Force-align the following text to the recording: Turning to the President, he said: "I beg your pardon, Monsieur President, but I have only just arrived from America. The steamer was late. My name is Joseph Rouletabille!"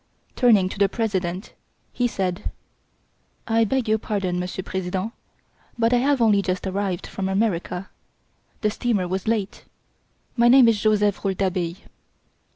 Turning 0.35 0.67
to 0.67 0.79
the 0.79 0.89
President, 0.89 1.53
he 1.93 2.07
said: 2.07 2.49
"I 3.47 3.63
beg 3.65 3.87
your 3.87 3.99
pardon, 3.99 4.39
Monsieur 4.39 4.63
President, 4.63 5.13
but 5.77 5.93
I 5.93 5.97
have 5.97 6.19
only 6.23 6.41
just 6.41 6.65
arrived 6.65 7.05
from 7.05 7.29
America. 7.29 7.87
The 8.61 8.71
steamer 8.71 9.07
was 9.07 9.27
late. 9.27 9.65
My 10.35 10.47
name 10.47 10.67
is 10.67 10.81
Joseph 10.81 11.23
Rouletabille!" 11.23 11.75